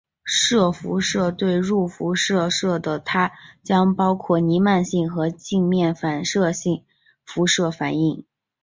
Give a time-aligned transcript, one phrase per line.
[0.23, 2.15] 射辐射对入射
[2.49, 6.49] 辐射的它将包括弥漫性和镜面反射
[7.23, 8.25] 辐射反映。